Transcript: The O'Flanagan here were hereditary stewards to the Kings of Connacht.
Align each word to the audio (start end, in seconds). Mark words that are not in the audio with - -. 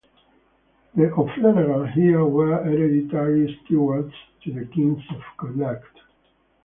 The 0.95 1.11
O'Flanagan 1.15 1.89
here 1.91 2.25
were 2.25 2.63
hereditary 2.63 3.55
stewards 3.63 4.15
to 4.43 4.51
the 4.51 4.65
Kings 4.65 5.03
of 5.11 5.21
Connacht. 5.37 5.95